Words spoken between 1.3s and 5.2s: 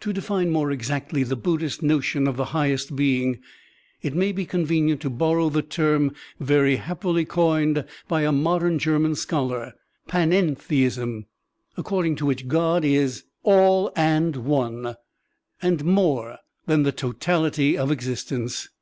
Buddhist notion of the highest being, it may be convenient to